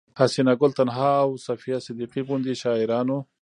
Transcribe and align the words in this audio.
حسينه 0.19 0.53
ګل 0.61 0.71
تنها 0.79 1.11
او 1.23 1.29
صفيه 1.45 1.77
صديقي 1.87 2.21
غوندې 2.27 2.53
شاعرانو 2.63 3.17